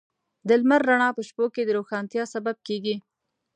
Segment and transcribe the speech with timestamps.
[0.47, 2.95] د لمر رڼا په شپو کې د روښانتیا سبب کېږي.